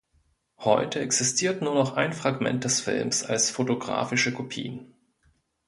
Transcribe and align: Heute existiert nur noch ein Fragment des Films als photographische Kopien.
Heute 0.57 0.99
existiert 0.99 1.61
nur 1.61 1.75
noch 1.75 1.95
ein 1.95 2.13
Fragment 2.13 2.63
des 2.63 2.81
Films 2.81 3.23
als 3.23 3.51
photographische 3.51 4.33
Kopien. 4.33 4.95